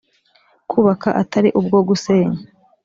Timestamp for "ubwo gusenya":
1.59-2.39